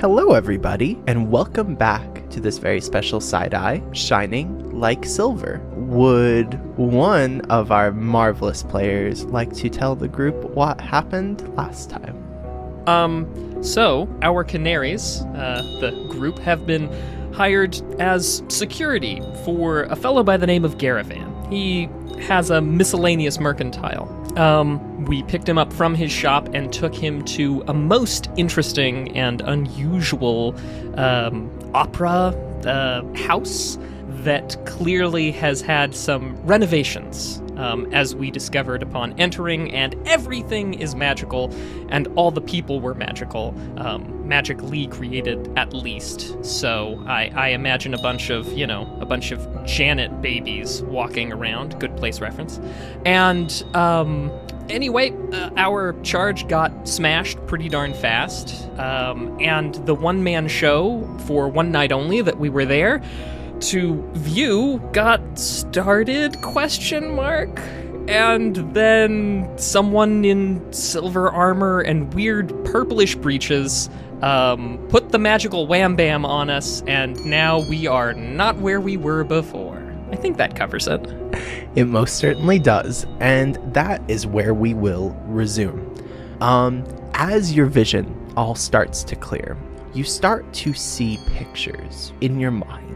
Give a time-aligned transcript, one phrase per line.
[0.00, 5.60] Hello, everybody, and welcome back to this very special side eye, shining like silver.
[5.74, 12.16] Would one of our marvelous players like to tell the group what happened last time?
[12.86, 16.88] Um, so our canaries, uh, the group, have been
[17.34, 21.52] hired as security for a fellow by the name of Garavan.
[21.52, 21.88] He
[22.22, 24.06] has a miscellaneous mercantile.
[24.38, 29.16] Um, we picked him up from his shop and took him to a most interesting
[29.16, 30.54] and unusual
[30.96, 33.78] um, opera uh, house
[34.22, 40.94] that clearly has had some renovations, um, as we discovered upon entering, and everything is
[40.94, 41.52] magical,
[41.90, 46.42] and all the people were magical, um, magically created at least.
[46.44, 51.32] So I, I imagine a bunch of, you know, a bunch of Janet babies walking
[51.32, 51.78] around.
[51.80, 52.60] Good place reference.
[53.04, 54.30] And um,
[54.68, 58.68] anyway, uh, our charge got smashed pretty darn fast.
[58.78, 63.02] Um, and the one man show for one night only that we were there
[63.60, 67.60] to view got started question mark
[68.08, 73.90] and then someone in silver armor and weird purplish breeches
[74.22, 78.96] um, put the magical wham bam on us and now we are not where we
[78.96, 81.06] were before i think that covers it
[81.74, 85.94] It most certainly does, and that is where we will resume.
[86.40, 89.56] Um, as your vision all starts to clear,
[89.94, 92.87] you start to see pictures in your mind.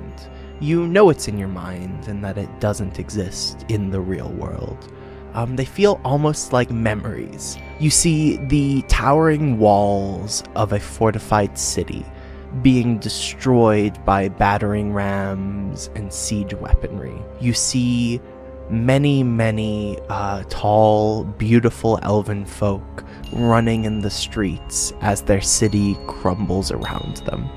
[0.63, 4.93] You know it's in your mind and that it doesn't exist in the real world.
[5.35, 7.59] Um, they feel almost like memories.
[7.81, 12.07] You see the towering walls of a fortified city
[12.63, 17.21] being destroyed by battering rams and siege weaponry.
[17.41, 18.21] You see
[18.71, 23.03] many, many uh, tall, beautiful elven folk
[23.33, 27.51] running in the streets as their city crumbles around them.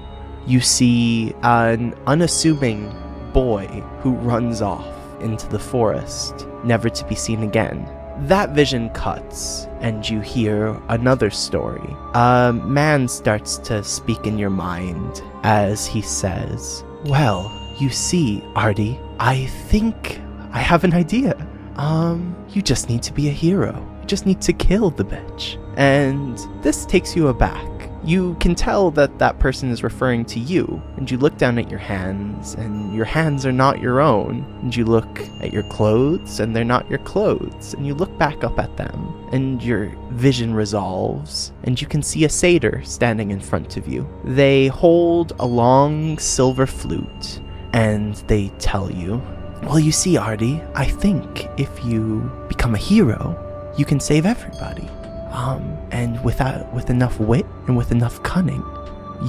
[0.45, 2.93] You see an unassuming
[3.33, 3.65] boy
[4.01, 4.87] who runs off
[5.19, 7.87] into the forest, never to be seen again.
[8.27, 11.89] That vision cuts, and you hear another story.
[12.13, 18.99] A man starts to speak in your mind as he says, Well, you see, Artie,
[19.19, 20.21] I think
[20.51, 21.35] I have an idea.
[21.75, 23.73] Um, you just need to be a hero.
[24.01, 25.61] You just need to kill the bitch.
[25.75, 27.74] And this takes you aback.
[28.05, 31.71] You can tell that that person is referring to you, and you look down at
[31.71, 34.45] your hands, and your hands are not your own.
[34.61, 37.73] And you look at your clothes, and they're not your clothes.
[37.73, 42.25] And you look back up at them, and your vision resolves, and you can see
[42.25, 44.07] a satyr standing in front of you.
[44.23, 47.39] They hold a long silver flute,
[47.73, 49.21] and they tell you
[49.63, 54.87] well, you see, Artie, I think if you become a hero, you can save everybody.
[55.35, 58.63] Um, and without with enough wit and with enough cunning,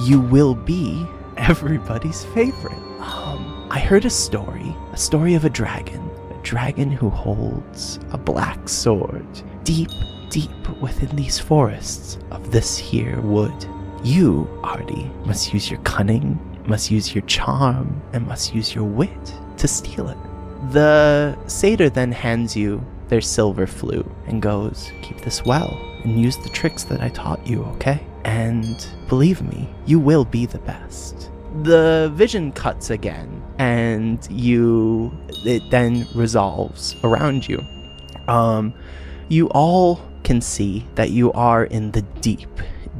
[0.05, 2.81] you will be everybody's favorite.
[3.01, 8.17] Um, I heard a story, a story of a dragon, a dragon who holds a
[8.17, 9.27] black sword
[9.65, 9.89] deep,
[10.29, 13.67] deep within these forests of this here wood.
[14.01, 19.33] You, Artie, must use your cunning, must use your charm, and must use your wit
[19.57, 20.17] to steal it.
[20.71, 26.37] The satyr then hands you their silver flute and goes, Keep this well and use
[26.37, 28.05] the tricks that I taught you, okay?
[28.23, 31.31] And believe me, you will be the best.
[31.63, 37.63] The vision cuts again, and you it then resolves around you.
[38.27, 38.73] Um,
[39.29, 42.49] you all can see that you are in the deep,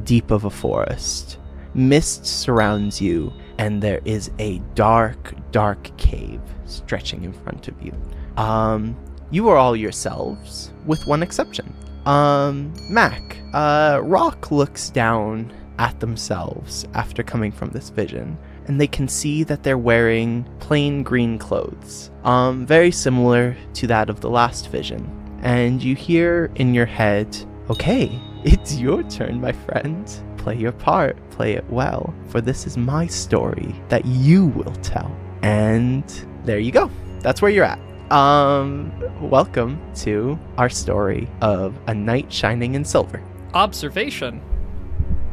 [0.04, 1.38] deep of a forest.
[1.74, 7.92] Mist surrounds you, and there is a dark, dark cave stretching in front of you.
[8.36, 8.96] Um,
[9.30, 11.74] you are all yourselves, with one exception.
[12.06, 18.86] Um, Mac, uh, Rock looks down at themselves after coming from this vision, and they
[18.86, 24.30] can see that they're wearing plain green clothes, um, very similar to that of the
[24.30, 25.14] last vision.
[25.42, 27.36] And you hear in your head,
[27.70, 28.10] okay,
[28.44, 30.10] it's your turn, my friend.
[30.38, 35.14] Play your part, play it well, for this is my story that you will tell.
[35.42, 36.04] And
[36.44, 36.90] there you go.
[37.20, 37.78] That's where you're at.
[38.10, 38.90] Um,
[39.20, 43.22] welcome to our story of a knight shining in silver.
[43.52, 44.40] observation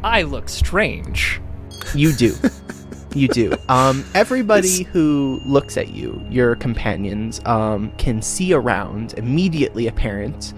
[0.04, 1.40] i look strange
[1.94, 2.36] You do.
[3.16, 3.56] you do.
[3.70, 10.54] Um, everybody who looks at you, your companions, um, can see around, immediately apparent,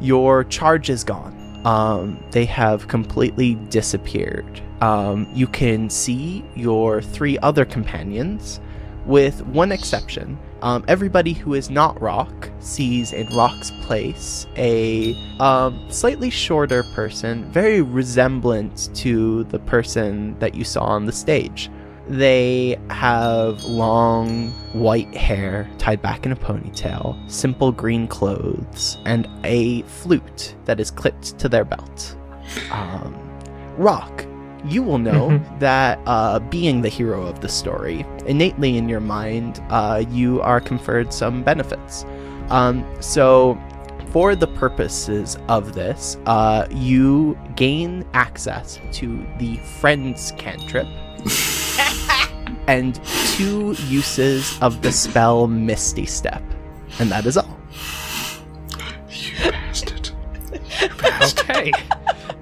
[0.00, 1.34] your charge is gone.
[1.64, 4.60] Um, they have completely disappeared.
[4.82, 8.60] Um, you can see your three other companions,
[9.06, 15.90] with one exception, Um, everybody who is not Rock sees in Rock's place a um,
[15.90, 21.68] slightly shorter person, very resemblant to the person that you saw on the stage.
[22.08, 29.82] They have long white hair tied back in a ponytail, simple green clothes, and a
[29.82, 32.16] flute that is clipped to their belt.
[32.70, 33.14] Um,
[33.76, 34.24] Rock,
[34.64, 35.58] you will know Mhm.
[35.60, 40.60] that uh, being the hero of the story, innately in your mind, uh, you are
[40.60, 42.04] conferred some benefits.
[42.50, 43.58] Um, so,
[44.10, 50.86] for the purposes of this, uh, you gain access to the Friends cantrip
[52.68, 53.00] and
[53.36, 56.42] two uses of the spell Misty Step.
[57.00, 57.56] And that is all.
[59.10, 60.10] You bastard.
[61.22, 61.72] Okay.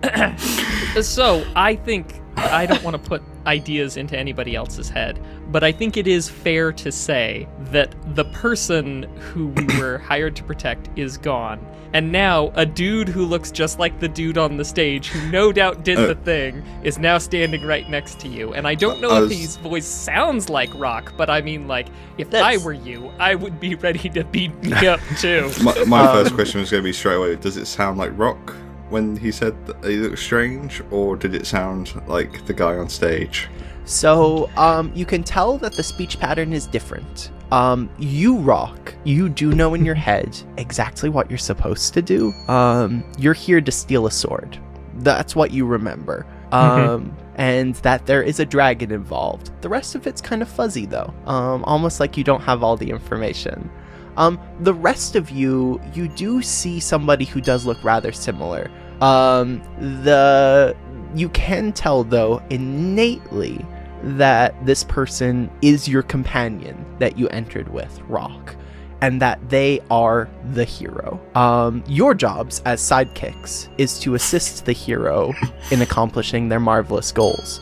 [1.02, 5.18] so I think I don't want to put ideas into anybody else's head,
[5.50, 10.36] but I think it is fair to say that the person who we were hired
[10.36, 11.64] to protect is gone.
[11.92, 15.50] And now a dude who looks just like the dude on the stage, who no
[15.50, 16.06] doubt did Uh.
[16.06, 18.54] the thing, is now standing right next to you.
[18.54, 21.88] And I don't know I if his voice sounds like Rock, but I mean, like,
[22.16, 25.50] if That's- I were you, I would be ready to beat me up too.
[25.64, 28.12] My, my Um, first question was going to be straight away does it sound like
[28.16, 28.54] Rock
[28.90, 32.88] when he said that he looked strange, or did it sound like the guy on
[32.88, 33.48] stage?
[33.84, 37.30] So, um, you can tell that the speech pattern is different.
[37.50, 38.94] Um, you rock.
[39.04, 42.32] You do know in your head exactly what you're supposed to do.
[42.48, 44.58] Um, you're here to steal a sword.
[44.96, 46.26] That's what you remember.
[46.52, 49.50] Um, and that there is a dragon involved.
[49.62, 51.14] The rest of it's kind of fuzzy though.
[51.26, 53.70] Um, almost like you don't have all the information.
[54.16, 58.70] Um, the rest of you, you do see somebody who does look rather similar.
[59.00, 59.62] Um,
[60.04, 60.76] the
[61.14, 63.64] you can tell though innately
[64.02, 68.54] that this person is your companion that you entered with, Rock,
[69.02, 71.20] and that they are the hero.
[71.34, 75.32] Um, your jobs as sidekicks is to assist the hero
[75.70, 77.60] in accomplishing their marvelous goals.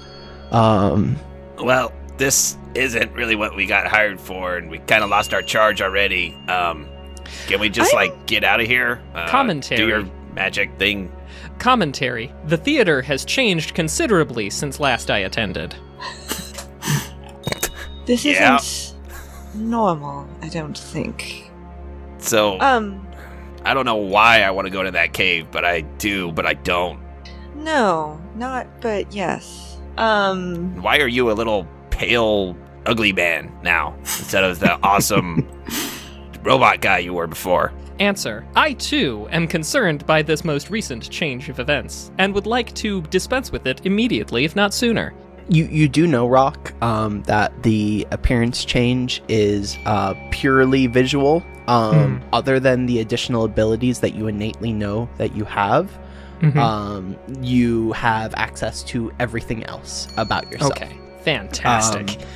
[0.52, 1.16] Um,
[1.62, 5.42] Well, this isn't really what we got hired for, and we kind of lost our
[5.42, 6.36] charge already.
[6.48, 6.86] Um,
[7.46, 9.00] can we just I'm- like get out of here?
[9.14, 9.78] Uh, Commentary.
[9.80, 10.04] Do your
[10.34, 11.10] magic thing.
[11.58, 15.74] Commentary The theater has changed considerably since last I attended.
[18.06, 18.56] This Yeah.
[18.56, 18.94] isn't
[19.54, 21.50] normal, I don't think.
[22.18, 23.06] So Um,
[23.64, 26.46] I don't know why I want to go to that cave, but I do, but
[26.46, 27.00] I don't.
[27.54, 29.76] no, not, but yes.
[29.98, 32.56] Um, Why are you a little pale,
[32.86, 35.46] ugly man now instead of the awesome
[36.44, 37.72] robot guy you were before?
[38.00, 42.72] Answer I too am concerned by this most recent change of events, and would like
[42.76, 45.12] to dispense with it immediately, if not sooner.
[45.48, 51.42] you you do know Rock um, that the appearance change is uh, purely visual.
[51.66, 55.90] Um, Other than the additional abilities that you innately know that you have,
[56.40, 56.56] Mm-hmm.
[56.60, 60.70] um, you have access to everything else about yourself.
[60.70, 62.10] okay, fantastic.
[62.10, 62.28] Um,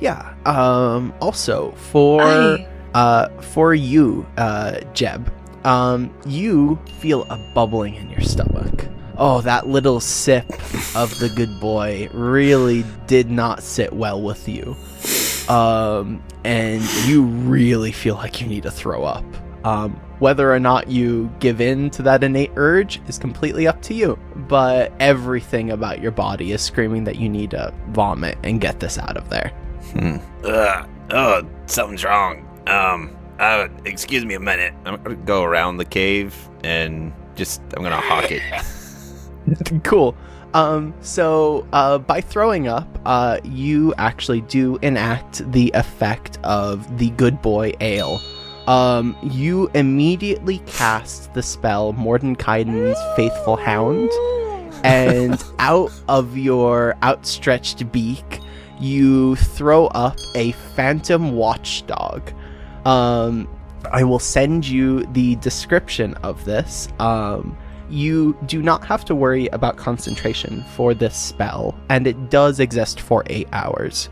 [0.00, 0.34] yeah.
[0.46, 5.32] Um, also for I, uh, for you, uh, Jeb,
[5.64, 8.86] um, you feel a bubbling in your stomach.
[9.16, 10.50] Oh, that little sip
[10.96, 14.74] of the good boy really did not sit well with you.
[15.48, 19.24] Um, and you really feel like you need to throw up.
[19.62, 23.94] Um, whether or not you give in to that innate urge is completely up to
[23.94, 24.18] you.
[24.34, 28.96] But everything about your body is screaming that you need to vomit and get this
[28.96, 29.52] out of there.
[29.92, 30.16] Hmm.
[30.44, 30.88] Ugh.
[31.10, 32.46] Oh, something's wrong.
[32.66, 34.74] Um, uh, excuse me a minute.
[34.84, 38.42] I'm gonna go around the cave and just, I'm gonna hawk it.
[39.84, 40.16] cool.
[40.52, 47.10] Um, so uh, by throwing up, uh, you actually do enact the effect of the
[47.10, 48.20] good boy ale.
[48.66, 54.10] Um, you immediately cast the spell Mordenkainen's Faithful Hound,
[54.84, 58.40] and out of your outstretched beak,
[58.78, 62.32] you throw up a phantom watchdog.
[62.84, 63.48] Um,
[63.90, 66.88] I will send you the description of this.
[66.98, 67.56] Um,
[67.88, 73.00] you do not have to worry about concentration for this spell, and it does exist
[73.00, 74.08] for eight hours.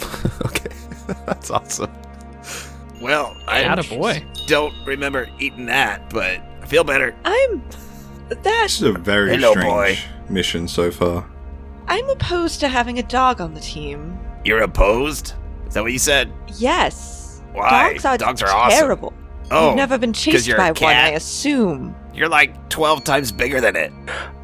[0.46, 0.74] okay,
[1.26, 1.90] that's awesome.
[3.00, 4.24] Well, I had a boy.
[4.46, 7.16] don't remember eating that, but I feel better.
[7.24, 7.62] I'm,
[8.28, 11.28] that, This is a very Hello, strange mission so far.
[11.88, 14.18] I'm opposed to having a dog on the team.
[14.44, 15.34] You're opposed?
[15.66, 16.32] Is that what you said?
[16.58, 17.21] Yes.
[17.52, 17.92] Why?
[17.92, 18.78] Dogs are, Dogs are awesome.
[18.78, 19.12] terrible.
[19.50, 20.94] Oh, You've never been chased by one.
[20.96, 21.94] I assume.
[22.14, 23.92] you're like 12 times bigger than it.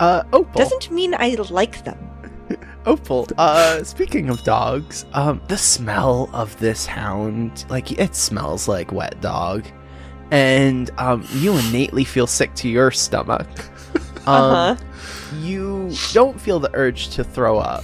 [0.00, 0.58] Uh, Opal.
[0.60, 1.98] Doesn't mean I like them.
[2.86, 8.92] Opal, uh, speaking of dogs, um, the smell of this hound, like, it smells like
[8.92, 9.64] wet dog.
[10.30, 13.46] And, um, you innately feel sick to your stomach.
[14.26, 14.76] Um, Uh-huh.
[15.40, 17.82] you don't feel the urge to throw up,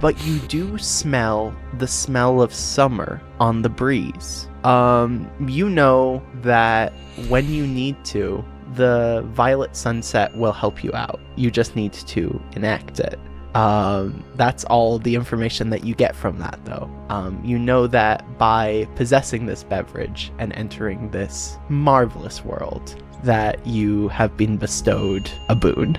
[0.00, 4.46] but you do smell the smell of summer on the breeze.
[4.64, 6.92] Um, you know that
[7.28, 11.20] when you need to, the violet sunset will help you out.
[11.36, 13.18] You just need to enact it.
[13.54, 16.90] Um, that's all the information that you get from that, though.
[17.10, 24.08] Um, you know that by possessing this beverage and entering this marvelous world, that you
[24.08, 25.98] have been bestowed a boon.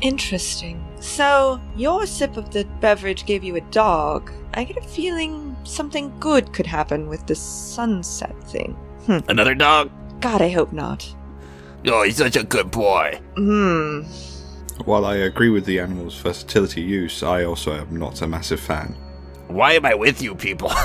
[0.00, 0.84] Interesting.
[1.00, 4.30] So, your sip of the beverage gave you a dog.
[4.54, 8.76] I get a feeling something good could happen with the sunset thing.
[9.28, 9.90] Another dog?
[10.20, 11.14] God, I hope not.
[11.86, 13.20] Oh, he's such a good boy.
[13.36, 14.02] Hmm.
[14.84, 18.94] While I agree with the animal's versatility use, I also am not a massive fan.
[19.48, 20.72] Why am I with you people?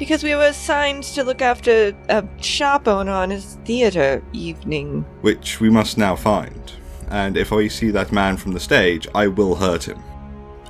[0.00, 5.04] Because we were assigned to look after a shop owner on his theater evening.
[5.20, 6.58] Which we must now find.
[7.10, 10.02] And if I see that man from the stage, I will hurt him.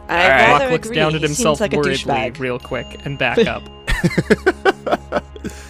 [0.08, 0.48] I Alright.
[0.62, 0.96] Rock looks agree.
[0.96, 3.62] down at himself like worriedly real quick and back up.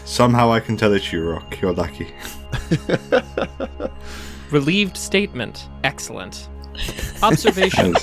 [0.05, 1.61] Somehow I can tell it's you, Rock.
[1.61, 2.15] You're lucky.
[4.50, 5.69] Relieved statement.
[5.85, 6.49] Excellent.
[7.23, 7.95] Observation.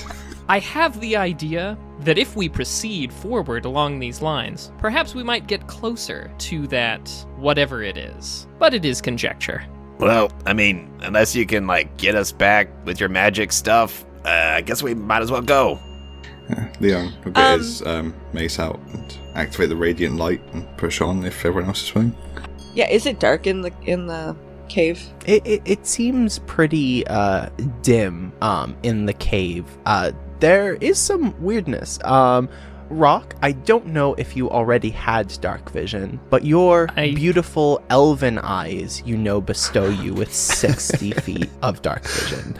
[0.49, 5.47] I have the idea that if we proceed forward along these lines, perhaps we might
[5.47, 8.47] get closer to that whatever it is.
[8.59, 9.65] But it is conjecture.
[9.99, 14.53] Well, I mean, unless you can, like, get us back with your magic stuff, uh,
[14.55, 15.79] I guess we might as well go.
[16.49, 20.65] Yeah, Leon will get Um, his um, mace out and activate the radiant light and
[20.77, 22.15] push on if everyone else is willing.
[22.73, 24.35] Yeah, is it dark in the in the
[24.69, 25.01] cave?
[25.25, 27.49] It, it, it seems pretty uh,
[27.81, 29.65] dim um, in the cave.
[29.85, 31.99] Uh, there is some weirdness.
[32.03, 32.47] Um,
[32.89, 38.37] Rock, I don't know if you already had dark vision, but your I- beautiful elven
[38.39, 42.57] eyes, you know, bestow you with 60 feet of dark vision.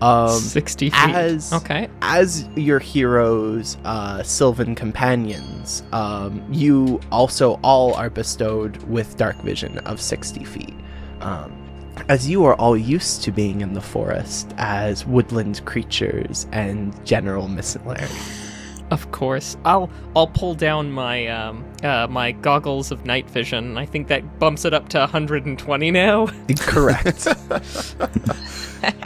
[0.00, 0.94] Um, 60 feet.
[1.14, 1.88] as- okay.
[2.02, 9.78] as your heroes, uh, Sylvan companions, um, you also all are bestowed with dark vision
[9.80, 10.74] of 60 feet.
[11.20, 11.52] Um,
[12.08, 17.48] as you are all used to being in the forest as woodland creatures and general
[17.48, 18.06] missionary.
[18.90, 19.56] Of course.
[19.64, 23.76] I'll I'll pull down my um uh my goggles of night vision.
[23.76, 26.28] I think that bumps it up to 120 now.
[26.60, 27.26] Correct.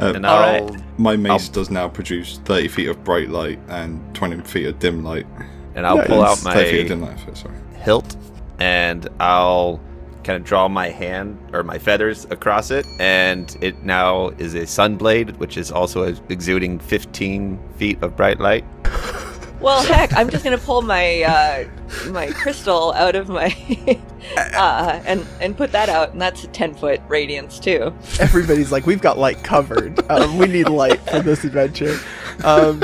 [0.00, 4.00] Uh, And All I'll, my mace does now produce 30 feet of bright light and
[4.14, 5.26] 20 feet of dim light.
[5.74, 7.56] and I'll pull out 30 feet of my dim light, sorry.
[7.82, 8.16] hilt
[8.60, 9.80] and I'll
[10.28, 14.66] kind of draw my hand or my feathers across it, and it now is a
[14.66, 18.64] sunblade, which is also exuding 15 feet of bright light.
[19.60, 21.64] Well, heck, I'm just gonna pull my uh,
[22.10, 23.48] my crystal out of my
[24.36, 27.92] uh, and and put that out, and that's a ten foot radiance too.
[28.20, 29.98] Everybody's like, we've got light covered.
[30.12, 31.98] Um, we need light for this adventure.
[32.44, 32.78] Um,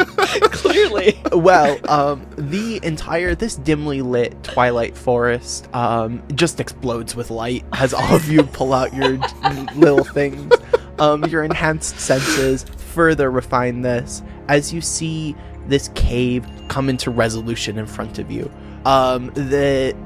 [0.75, 7.65] Clearly, well, um, the entire this dimly lit twilight forest um, just explodes with light
[7.75, 9.19] as all of you pull out your
[9.77, 10.53] little things.
[10.99, 17.79] Um, your enhanced senses further refine this as you see this cave come into resolution
[17.79, 18.51] in front of you.
[18.85, 19.97] Um, the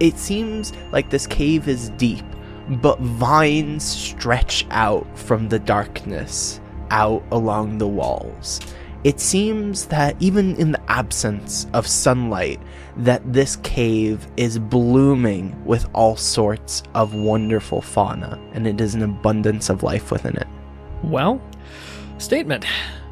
[0.00, 2.24] it seems like this cave is deep,
[2.68, 8.60] but vines stretch out from the darkness out along the walls
[9.04, 12.60] it seems that even in the absence of sunlight
[12.96, 19.02] that this cave is blooming with all sorts of wonderful fauna and it is an
[19.02, 20.46] abundance of life within it
[21.02, 21.40] Well,
[22.18, 22.64] statement.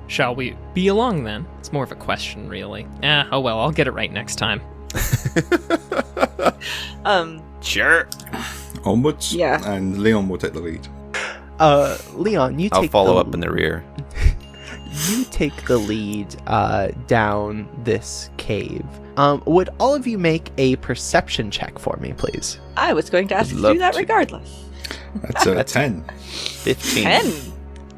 [0.07, 1.47] Shall we be along then?
[1.59, 2.87] It's more of a question, really.
[3.03, 4.61] Ah, oh well, I'll get it right next time.
[7.05, 8.09] um, Sure.
[8.85, 9.61] Onwards, Yeah.
[9.71, 10.87] and Leon will take the lead.
[11.61, 13.85] uh leon you take I'll follow the, up in the rear.
[15.09, 18.85] You take the lead uh down this cave
[19.17, 23.29] um would all of you make a perception check for me please I was going
[23.29, 23.99] to ask you to do that to.
[24.01, 24.65] regardless.
[25.23, 26.05] That's a That's- 10.
[26.19, 27.03] 15.
[27.05, 27.33] Ten.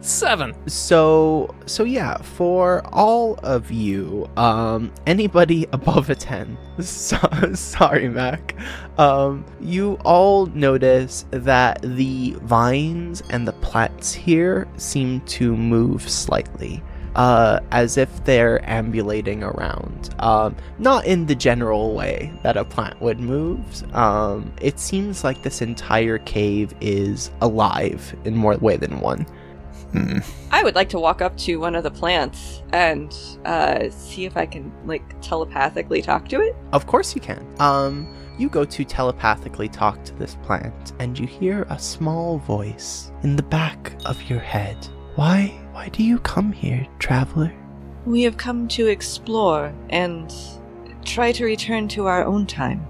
[0.07, 0.55] Seven.
[0.69, 7.19] So so yeah, for all of you, um, anybody above a ten, so,
[7.55, 8.55] sorry Mac,
[8.99, 16.85] um, you all notice that the vines and the plants here seem to move slightly.
[17.17, 20.15] Uh, as if they're ambulating around.
[20.19, 23.65] Um, not in the general way that a plant would move.
[23.95, 29.25] Um, it seems like this entire cave is alive in more way than one.
[29.93, 30.19] Hmm.
[30.51, 34.37] I would like to walk up to one of the plants and uh, see if
[34.37, 36.57] I can like telepathically talk to it.
[36.73, 37.47] Of course you can.
[37.61, 43.11] Um, you go to telepathically talk to this plant, and you hear a small voice
[43.23, 44.77] in the back of your head.
[45.15, 45.59] Why?
[45.73, 47.53] Why do you come here, traveler?
[48.05, 50.33] We have come to explore and
[51.05, 52.87] try to return to our own time.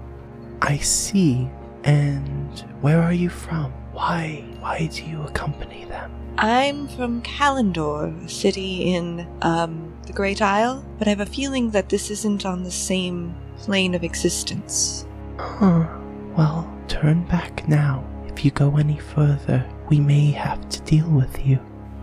[0.61, 1.49] I see.
[1.83, 3.71] And where are you from?
[3.93, 4.43] Why?
[4.67, 6.11] Why do you accompany them?
[6.37, 11.69] I'm from Kalendor, a city in um, the Great Isle, but I have a feeling
[11.71, 15.07] that this isn't on the same plane of existence.
[15.39, 15.87] Huh.
[16.35, 18.03] Well, turn back now.
[18.27, 21.55] If you go any further, we may have to deal with you.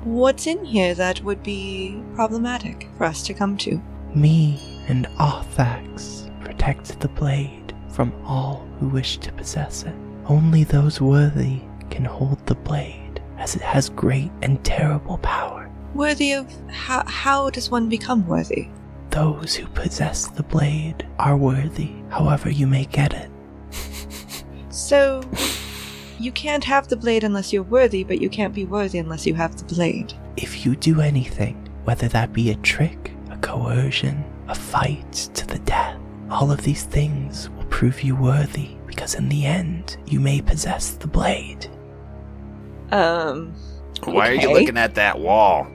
[0.05, 3.79] What's in here that would be problematic for us to come to?
[4.15, 9.95] Me and Arthax protect the blade from all who wish to possess it.
[10.25, 15.71] Only those worthy can hold the blade, as it has great and terrible power.
[15.95, 17.05] Worthy of how?
[17.07, 18.69] How does one become worthy?
[19.11, 23.31] Those who possess the blade are worthy, however you may get it.
[24.71, 25.23] So,
[26.19, 29.35] you can't have the blade unless you're worthy, but you can't be worthy unless you
[29.35, 30.13] have the blade.
[30.37, 35.61] If you do anything, whether that be a trick, a coercion, a fight to the
[35.61, 35.97] death,
[36.29, 40.91] all of these things will prove you worthy, because in the end, you may possess
[40.91, 41.67] the blade.
[42.91, 43.55] Um.
[44.05, 45.67] Why are you looking at that wall?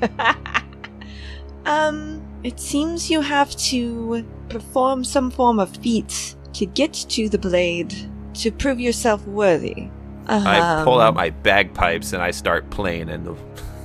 [1.66, 2.22] um.
[2.42, 7.92] It seems you have to perform some form of feat to get to the blade
[8.34, 9.88] to prove yourself worthy.
[10.28, 13.34] I pull out Um, my bagpipes and I start playing in the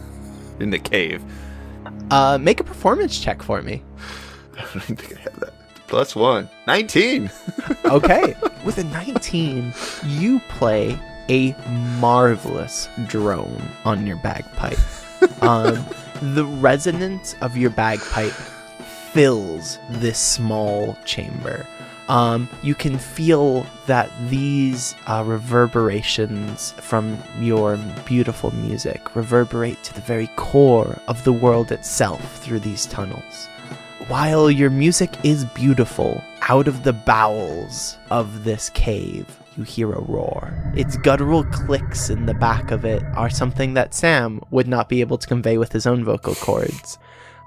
[0.60, 1.24] in the cave.
[2.12, 3.84] Uh, make a performance check for me.
[4.58, 5.51] I don't think I have that.
[5.92, 6.50] Plus one.
[6.68, 7.30] 19.
[7.86, 8.36] Okay.
[8.64, 9.74] With a 19,
[10.06, 11.54] you play a
[12.00, 14.80] marvelous drone on your bagpipe.
[15.42, 15.86] Um,
[16.22, 18.32] the resonance of your bagpipe
[19.12, 21.68] fills this small chamber.
[22.08, 30.02] Um, you can feel that these uh, reverberations from your beautiful music reverberate to the
[30.02, 33.50] very core of the world itself through these tunnels.
[34.08, 40.02] While your music is beautiful, out of the bowels of this cave, you hear a
[40.02, 40.54] roar.
[40.76, 45.02] Its guttural clicks in the back of it are something that Sam would not be
[45.02, 46.98] able to convey with his own vocal cords.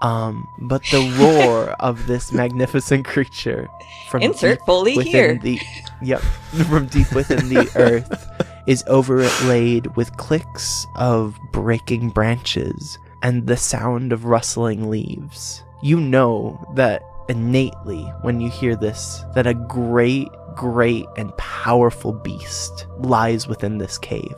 [0.00, 3.68] Um, but the roar of this magnificent creature
[4.08, 5.38] from Insert Foley within here.
[5.42, 5.60] the
[6.02, 6.20] yep
[6.68, 8.26] from deep within the earth
[8.66, 15.62] is overlaid with clicks of breaking branches and the sound of rustling leaves.
[15.84, 22.86] You know that innately when you hear this that a great, great and powerful beast
[23.00, 24.34] lies within this cave,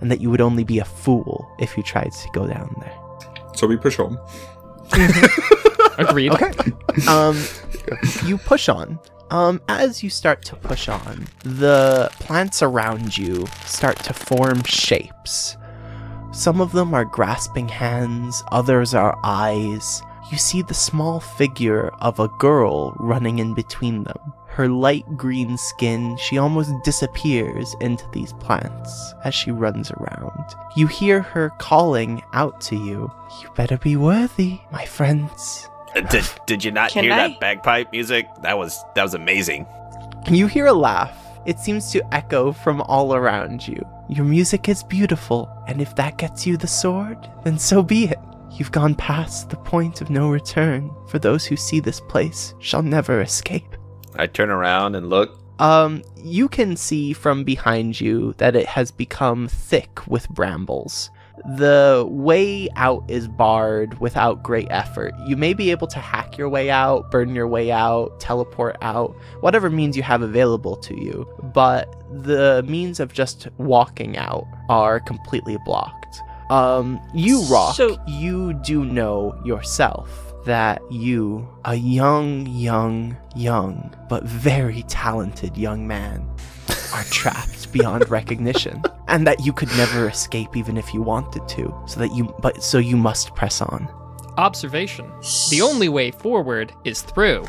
[0.00, 2.96] and that you would only be a fool if you tried to go down there.
[3.56, 4.16] So we push on.
[5.98, 6.30] Agreed.
[6.30, 6.72] Okay.
[7.08, 7.36] um,
[8.24, 9.00] you push on.
[9.32, 15.56] Um, as you start to push on, the plants around you start to form shapes.
[16.32, 20.04] Some of them are grasping hands, others are eyes.
[20.32, 24.16] You see the small figure of a girl running in between them.
[24.46, 30.54] Her light green skin, she almost disappears into these plants as she runs around.
[30.74, 35.68] You hear her calling out to you, You better be worthy, my friends.
[36.08, 37.28] Did, did you not Can hear I?
[37.28, 38.26] that bagpipe music?
[38.40, 39.66] That was that was amazing.
[40.30, 41.14] You hear a laugh.
[41.44, 43.86] It seems to echo from all around you.
[44.08, 48.18] Your music is beautiful, and if that gets you the sword, then so be it.
[48.54, 52.82] You've gone past the point of no return, for those who see this place shall
[52.82, 53.76] never escape.
[54.16, 55.40] I turn around and look.
[55.58, 61.10] Um, you can see from behind you that it has become thick with brambles.
[61.56, 65.14] The way out is barred without great effort.
[65.26, 69.16] You may be able to hack your way out, burn your way out, teleport out,
[69.40, 75.00] whatever means you have available to you, but the means of just walking out are
[75.00, 76.20] completely blocked.
[76.50, 80.08] Um, you rock, So- you do know yourself
[80.44, 86.28] that you, a young, young, young, but very talented young man,
[86.92, 91.72] are trapped beyond recognition, and that you could never escape even if you wanted to.
[91.86, 93.88] So that you, but so you must press on.
[94.36, 95.10] Observation.
[95.50, 97.44] The only way forward is through.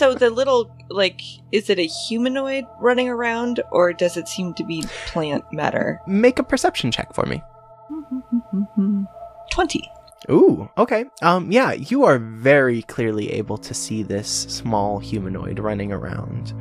[0.00, 1.20] So the little like
[1.52, 6.00] is it a humanoid running around or does it seem to be plant matter?
[6.06, 7.42] Make a perception check for me.
[9.52, 9.90] 20.
[10.30, 11.04] Ooh, okay.
[11.20, 16.54] Um, yeah, you are very clearly able to see this small humanoid running around.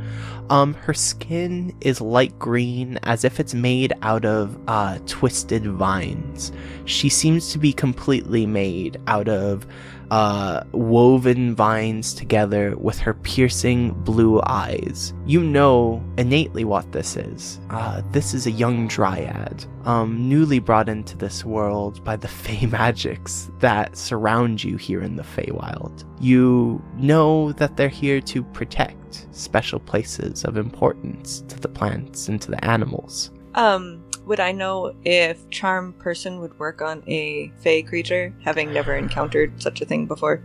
[0.49, 6.51] Um, her skin is light green, as if it's made out of uh, twisted vines.
[6.85, 9.65] She seems to be completely made out of
[10.11, 15.13] uh, woven vines together with her piercing blue eyes.
[15.25, 17.59] You know innately what this is.
[17.69, 22.65] Uh, this is a young dryad, um, newly brought into this world by the Fey
[22.65, 26.05] magics that surround you here in the Feywild.
[26.19, 32.41] You know that they're here to protect special places of importance to the plants and
[32.41, 33.31] to the animals.
[33.55, 38.95] Um, would I know if charm person would work on a fey creature, having never
[38.95, 40.37] encountered such a thing before?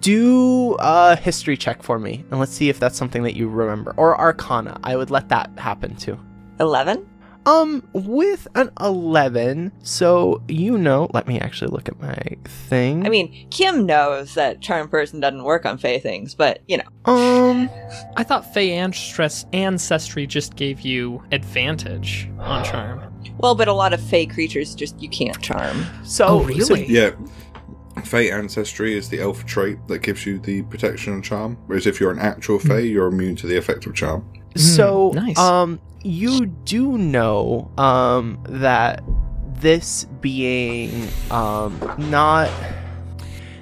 [0.00, 3.94] Do a history check for me, and let's see if that's something that you remember.
[3.98, 4.80] Or Arcana.
[4.82, 6.18] I would let that happen too.
[6.58, 7.06] Eleven.
[7.48, 13.06] Um, with an 11, so you know, let me actually look at my thing.
[13.06, 16.84] I mean, Kim knows that charm person doesn't work on fey things, but you know,
[17.12, 17.70] um,
[18.16, 23.00] I thought Fey Ancestress- Ancestry just gave you advantage on charm.
[23.38, 25.86] well, but a lot of fey creatures just you can't charm.
[26.04, 26.86] so, Oh, so- really?
[26.86, 27.10] Yeah.
[28.04, 31.58] Fey ancestry is the elf trait that gives you the protection and charm.
[31.66, 34.24] Whereas if you're an actual Fey, you're immune to the effect of charm.
[34.58, 35.38] So, nice.
[35.38, 39.02] um, you do know, um, that
[39.60, 42.50] this being, um, not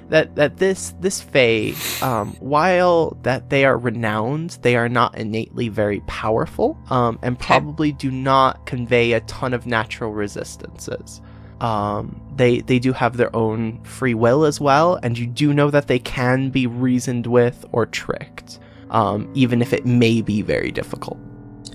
[0.09, 5.69] that that this this Fae, um, while that they are renowned, they are not innately
[5.69, 11.21] very powerful, um, and probably do not convey a ton of natural resistances.
[11.59, 15.71] Um, they they do have their own free will as well, and you do know
[15.71, 18.59] that they can be reasoned with or tricked,
[18.91, 21.17] um, even if it may be very difficult.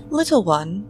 [0.09, 0.87] Little one,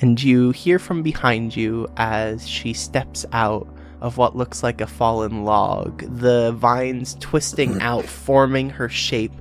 [0.00, 3.66] And you hear from behind you as she steps out
[4.02, 9.32] of what looks like a fallen log, the vines twisting out, forming her shape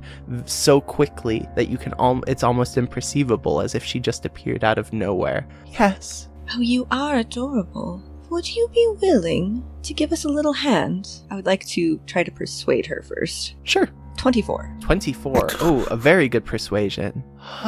[0.46, 4.78] so quickly that you can al- it's almost imperceivable as if she just appeared out
[4.78, 5.46] of nowhere.
[5.78, 6.30] Yes.
[6.54, 8.02] oh, you are adorable.
[8.30, 11.10] Would you be willing to give us a little hand?
[11.30, 13.56] I would like to try to persuade her first.
[13.64, 13.90] Sure.
[14.18, 14.78] Twenty-four.
[14.82, 15.50] 24.
[15.62, 17.22] Oh, a very good persuasion.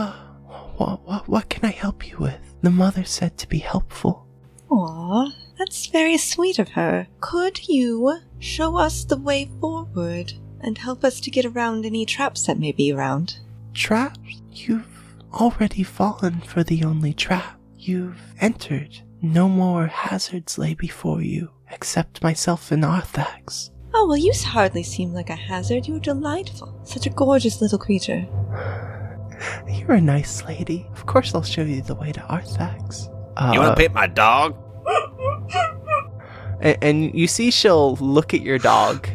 [0.77, 2.39] what, what, what can I help you with?
[2.61, 4.25] The mother said to be helpful.
[4.69, 7.07] Aw, that's very sweet of her.
[7.21, 12.45] Could you show us the way forward and help us to get around any traps
[12.47, 13.37] that may be around?
[13.73, 14.41] Traps?
[14.51, 14.87] You've
[15.33, 17.59] already fallen for the only trap.
[17.77, 18.99] You've entered.
[19.21, 23.71] No more hazards lay before you, except myself and Arthax.
[23.99, 25.87] Oh, well, you hardly seem like a hazard.
[25.87, 26.79] You're delightful.
[26.83, 28.27] Such a gorgeous little creature.
[29.67, 30.87] You're a nice lady.
[30.93, 33.09] Of course, I'll show you the way to Arthax.
[33.35, 34.55] Uh, You want to pet my dog?
[36.61, 39.09] and, and you see, she'll look at your dog,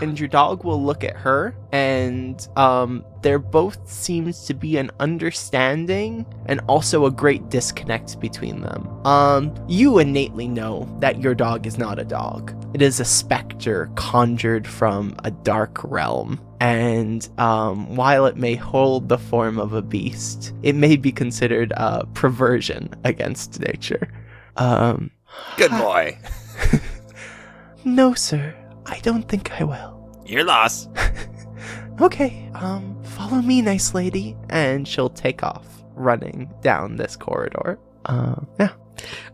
[0.00, 4.90] and your dog will look at her, and um, there both seems to be an
[5.00, 8.88] understanding and also a great disconnect between them.
[9.06, 12.54] Um, you innately know that your dog is not a dog.
[12.74, 16.40] It is a specter conjured from a dark realm.
[16.60, 21.72] And um, while it may hold the form of a beast, it may be considered
[21.76, 24.08] a perversion against nature.
[24.56, 25.10] Um,
[25.56, 26.18] Good boy.
[27.84, 28.54] no, sir.
[28.86, 30.22] I don't think I will.
[30.24, 30.90] You're lost.
[32.00, 34.36] Okay, um, follow me, nice lady.
[34.50, 37.78] And she'll take off, running down this corridor.
[38.04, 38.72] Um, yeah.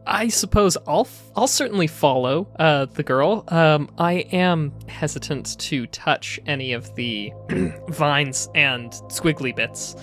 [0.06, 3.44] I suppose I'll I'll certainly follow uh, the girl.
[3.48, 7.32] Um, I am hesitant to touch any of the
[7.88, 9.94] vines and squiggly bits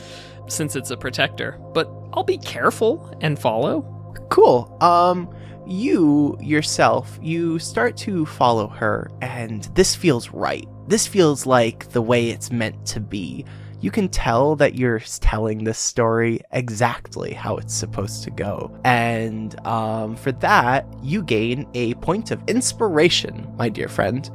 [0.48, 3.82] since it's a protector, but I'll be careful and follow.
[4.30, 4.78] Cool.
[4.82, 5.34] Um,
[5.70, 10.68] you yourself, you start to follow her, and this feels right.
[10.88, 13.46] This feels like the way it's meant to be.
[13.82, 18.78] You can tell that you're telling this story exactly how it's supposed to go.
[18.84, 24.30] And um, for that, you gain a point of inspiration, my dear friend.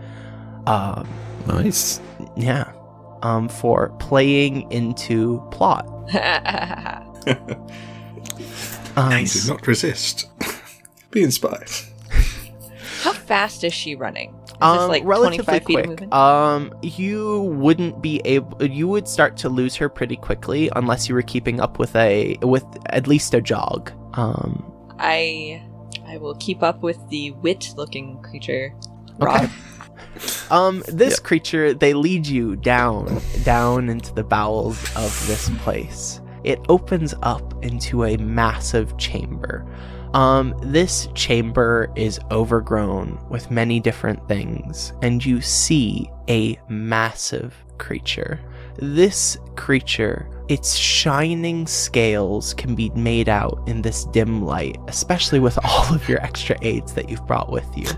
[0.66, 1.06] Um,
[1.46, 2.00] Nice.
[2.38, 2.72] yeah.
[3.22, 5.86] Um, for playing into plot.
[8.96, 10.30] Um, Do not resist.
[11.14, 11.70] Be inspired.
[13.02, 14.34] How fast is she running?
[14.46, 16.12] Is um, this like relatively 25 feet of quick.
[16.12, 18.60] Um, you wouldn't be able.
[18.64, 22.36] You would start to lose her pretty quickly unless you were keeping up with a
[22.42, 23.92] with at least a jog.
[24.14, 24.64] Um,
[24.98, 25.62] I
[26.04, 28.74] I will keep up with the wit-looking creature.
[29.20, 29.48] Okay.
[30.50, 36.20] Um, this creature they lead you down down into the bowels of this place.
[36.44, 39.66] It opens up into a massive chamber.
[40.14, 48.38] Um, this chamber is overgrown with many different things, and you see a massive creature.
[48.76, 55.58] This creature, its shining scales can be made out in this dim light, especially with
[55.64, 57.86] all of your extra aids that you've brought with you.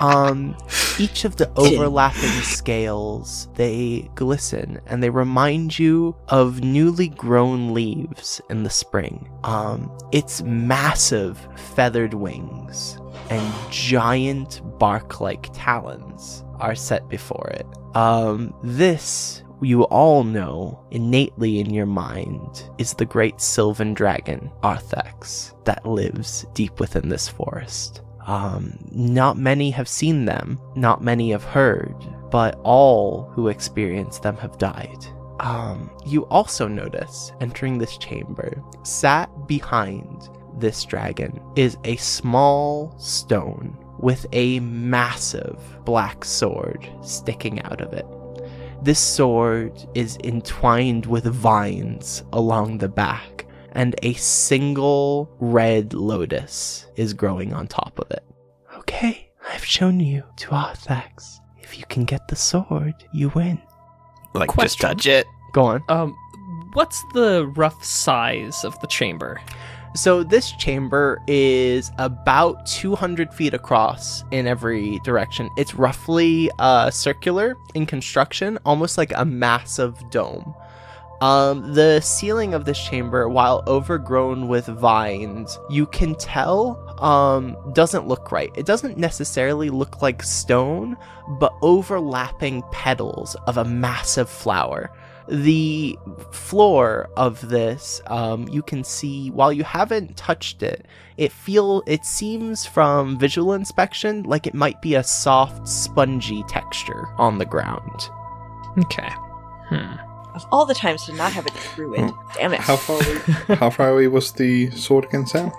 [0.00, 0.56] Um,
[0.98, 8.40] each of the overlapping scales, they glisten and they remind you of newly grown leaves
[8.48, 9.28] in the spring.
[9.44, 12.98] Um, its massive feathered wings
[13.30, 17.66] and giant bark-like talons are set before it.
[17.96, 25.54] Um, this you all know innately in your mind is the great sylvan dragon Arthax
[25.64, 28.02] that lives deep within this forest.
[28.26, 31.94] Um, not many have seen them, not many have heard,
[32.30, 35.06] but all who experience them have died.
[35.40, 43.76] Um, you also notice entering this chamber, sat behind this dragon is a small stone
[43.98, 48.06] with a massive black sword sticking out of it.
[48.82, 57.12] This sword is entwined with vines along the back, and a single red lotus is
[57.12, 58.24] growing on top of it.
[58.76, 61.40] Okay, I've shown you to Arthax.
[61.60, 63.60] If you can get the sword, you win.
[64.32, 64.88] Like, just Question.
[64.88, 65.26] touch it.
[65.52, 65.82] Go on.
[65.88, 66.16] Um,
[66.74, 69.40] what's the rough size of the chamber?
[69.94, 75.50] So this chamber is about 200 feet across in every direction.
[75.56, 80.54] It's roughly uh, circular in construction, almost like a massive dome.
[81.20, 88.06] Um, the ceiling of this chamber, while overgrown with vines, you can tell um, doesn't
[88.06, 88.52] look right.
[88.54, 90.96] It doesn't necessarily look like stone,
[91.40, 94.92] but overlapping petals of a massive flower
[95.30, 95.98] the
[96.32, 100.86] floor of this um, you can see while you haven't touched it
[101.16, 107.06] it feel it seems from visual inspection like it might be a soft spongy texture
[107.18, 108.10] on the ground
[108.78, 109.10] Okay.
[109.68, 110.07] Hmm.
[110.44, 112.12] Of all the times to not have a druid.
[112.34, 112.60] Damn it.
[112.60, 115.50] How far away, how far away was the sword again, Sam?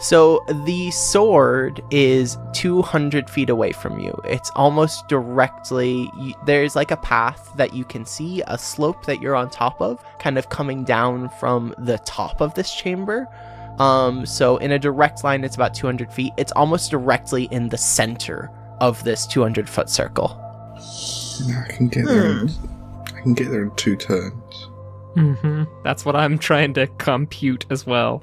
[0.00, 6.92] so the sword is 200 feet away from you it's almost directly you, there's like
[6.92, 10.48] a path that you can see a slope that you're on top of kind of
[10.50, 13.26] coming down from the top of this chamber
[13.80, 17.78] um so in a direct line it's about 200 feet it's almost directly in the
[17.78, 20.38] center of this 200 foot circle
[21.44, 22.30] Yeah, I can get there.
[22.42, 22.77] in- I
[23.34, 24.68] can get there in two turns.
[25.16, 25.64] Mm-hmm.
[25.82, 28.22] That's what I'm trying to compute as well.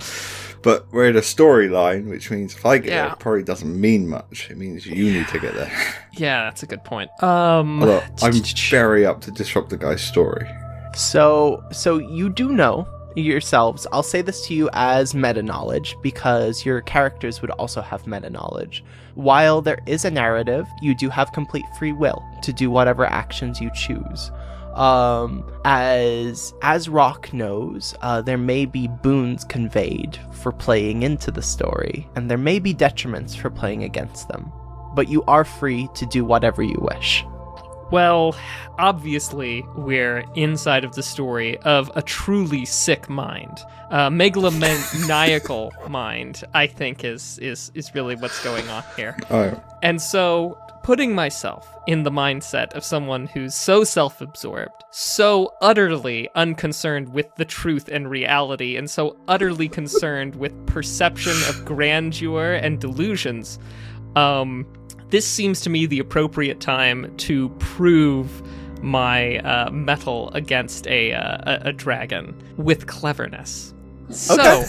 [0.62, 4.08] But we're in a storyline, which means if I get there, it probably doesn't mean
[4.08, 4.50] much.
[4.50, 5.72] It means you need to get there.
[6.18, 7.12] Yeah, that's a good point.
[7.22, 10.50] Um, Although I'm very up to disrupt the guy's story.
[10.96, 13.86] So, so you do know yourselves.
[13.91, 18.30] I'll say this to you as meta knowledge because your characters would also have meta
[18.30, 18.82] knowledge.
[19.15, 23.60] While there is a narrative, you do have complete free will to do whatever actions
[23.60, 24.32] you choose.
[24.76, 31.42] Um, as as Rock knows, uh, there may be boons conveyed for playing into the
[31.42, 34.52] story, and there may be detriments for playing against them.
[34.94, 37.24] But you are free to do whatever you wish.
[37.92, 38.36] Well,
[38.80, 43.60] obviously, we're inside of the story of a truly sick mind.
[43.92, 49.16] Uh, megalomaniacal mind, I think, is, is, is really what's going on here.
[49.30, 55.52] Oh, And so, putting myself in the mindset of someone who's so self absorbed, so
[55.60, 62.54] utterly unconcerned with the truth and reality, and so utterly concerned with perception of grandeur
[62.54, 63.58] and delusions,
[64.15, 64.63] um,
[65.10, 68.43] this seems to me the appropriate time to prove
[68.84, 73.74] my uh, metal against a, uh, a, a dragon with cleverness.
[74.12, 74.63] So,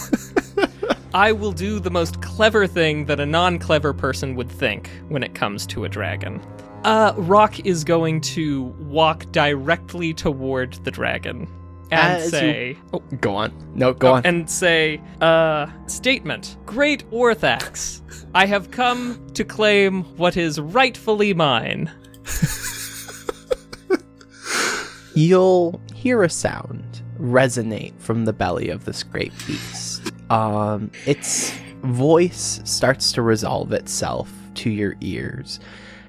[1.15, 5.23] I will do the most clever thing that a non clever person would think when
[5.23, 6.41] it comes to a dragon.
[6.85, 11.49] Uh, Rock is going to walk directly toward the dragon
[11.91, 13.53] and As you- say, oh, Go on.
[13.75, 14.27] No, go Oh, on.
[14.27, 16.57] and say, uh, statement.
[16.67, 18.03] Great Arthax,
[18.35, 21.91] I have come to claim what is rightfully mine.
[25.15, 29.86] you'll hear a sound resonate from the belly of this great beast.
[30.31, 35.61] Um, its voice starts to resolve itself to your ears.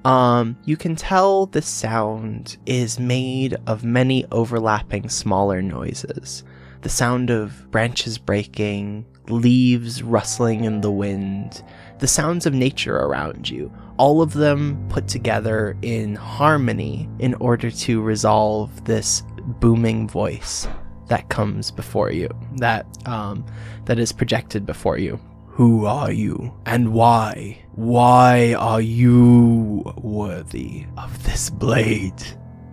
[0.06, 6.44] Um, you can tell the sound is made of many overlapping smaller noises.
[6.82, 11.64] The sound of branches breaking, leaves rustling in the wind,
[12.00, 17.70] the sounds of nature around you, all of them put together in harmony in order
[17.70, 19.24] to resolve this
[19.60, 20.68] booming voice
[21.08, 23.46] that comes before you, that um,
[23.86, 25.20] that is projected before you.
[25.48, 26.54] Who are you?
[26.66, 27.58] And why?
[27.74, 32.24] Why are you worthy of this blade?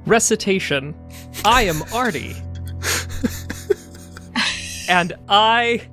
[0.07, 0.95] Recitation
[1.45, 2.35] I am Artie.
[4.89, 5.89] and I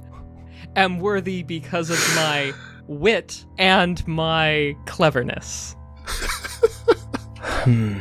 [0.75, 2.53] am worthy because of my
[2.87, 5.75] wit and my cleverness.
[7.37, 7.99] Hmm.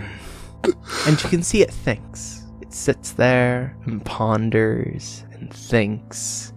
[1.07, 2.40] and you can see it thinks.
[2.81, 6.55] It sits there and ponders and thinks.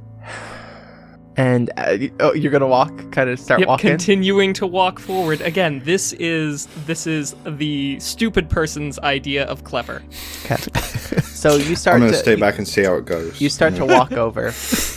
[1.35, 3.89] And uh, oh, you're gonna walk, kind of start Yep, walking.
[3.89, 5.41] continuing to walk forward.
[5.41, 10.01] Again, this is this is the stupid person's idea of clever.
[10.45, 10.55] Okay.
[11.23, 13.41] so you start I'm gonna to stay back and see how it goes.
[13.41, 14.53] you start to walk over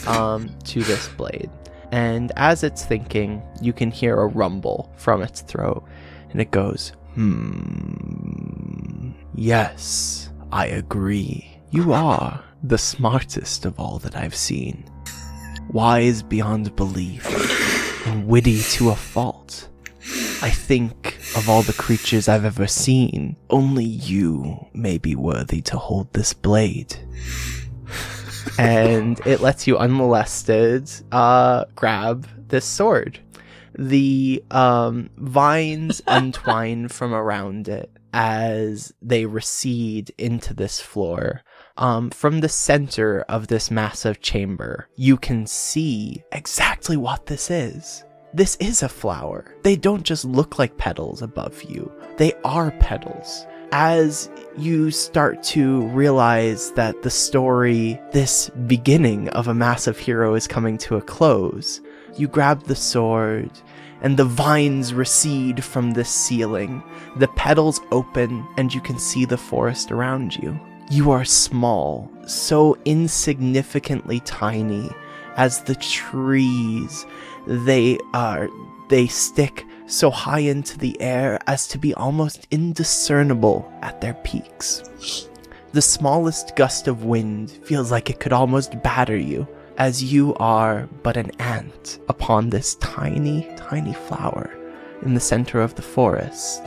[0.06, 1.50] um, to this blade,
[1.90, 5.82] and as it's thinking, you can hear a rumble from its throat,
[6.30, 9.10] and it goes, "Hmm.
[9.34, 11.58] Yes, I agree.
[11.70, 14.84] You are the smartest of all that I've seen,
[15.70, 17.26] wise beyond belief,
[18.06, 19.68] and witty to a fault."
[20.42, 25.78] I think of all the creatures I've ever seen, only you may be worthy to
[25.78, 26.94] hold this blade.
[28.58, 33.18] and it lets you unmolested uh, grab this sword.
[33.78, 41.42] The um, vines untwine from around it as they recede into this floor.
[41.76, 48.04] Um, from the center of this massive chamber, you can see exactly what this is.
[48.32, 49.54] This is a flower.
[49.64, 53.46] They don't just look like petals above you, they are petals.
[53.72, 60.46] As you start to realize that the story, this beginning of a massive hero, is
[60.46, 61.82] coming to a close,
[62.16, 63.50] you grab the sword,
[64.06, 66.80] and the vines recede from the ceiling.
[67.16, 70.56] The petals open, and you can see the forest around you.
[70.92, 74.92] You are small, so insignificantly tiny
[75.36, 77.04] as the trees
[77.48, 78.48] they are
[78.88, 84.84] they stick so high into the air as to be almost indiscernible at their peaks.
[85.72, 90.88] The smallest gust of wind feels like it could almost batter you, as you are
[91.02, 94.50] but an ant upon this tiny, tiny flower
[95.02, 96.62] in the center of the forest.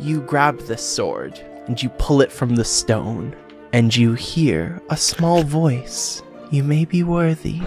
[0.00, 3.34] You grab the sword and you pull it from the stone,
[3.72, 6.22] and you hear a small voice.
[6.50, 7.60] You may be worthy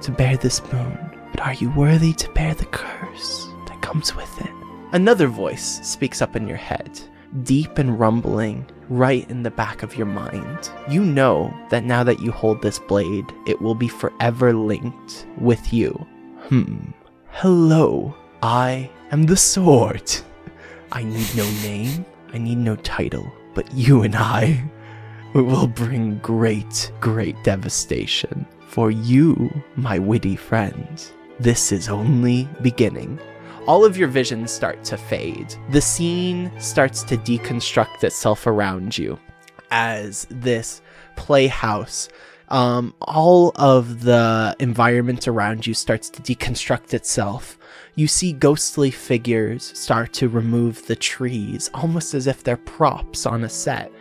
[0.00, 0.98] to bear this boon,
[1.30, 4.50] but are you worthy to bear the curse that comes with it?
[4.92, 6.98] Another voice speaks up in your head,
[7.42, 10.70] deep and rumbling, right in the back of your mind.
[10.88, 15.72] You know that now that you hold this blade, it will be forever linked with
[15.72, 15.92] you.
[16.48, 16.90] Hmm.
[17.30, 20.12] Hello, I am the sword.
[20.92, 24.62] I need no name, I need no title, but you and I
[25.34, 31.02] will bring great, great devastation for you, my witty friend.
[31.40, 33.18] This is only beginning.
[33.68, 35.54] All of your visions start to fade.
[35.70, 39.20] The scene starts to deconstruct itself around you
[39.70, 40.82] as this
[41.14, 42.08] playhouse.
[42.48, 47.56] Um, all of the environment around you starts to deconstruct itself.
[47.94, 53.44] You see ghostly figures start to remove the trees, almost as if they're props on
[53.44, 53.92] a set,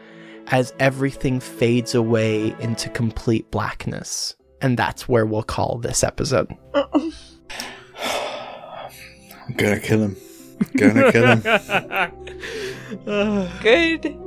[0.47, 4.35] as everything fades away into complete blackness.
[4.59, 6.51] And that's where we'll call this episode.
[9.47, 10.15] I'm gonna kill him.
[10.77, 11.41] Gonna kill him.
[13.61, 14.17] Good.